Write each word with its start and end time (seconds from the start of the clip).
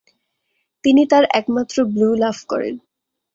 তিনি 0.83 1.03
তার 1.05 1.23
একমাত্র 1.31 1.77
ব্লু 1.85 2.09
লাভ 2.15 2.37
করেন। 2.47 2.75